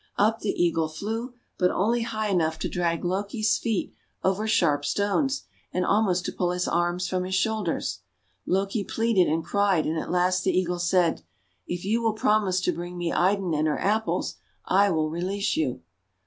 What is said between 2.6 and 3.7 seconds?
drag Loki's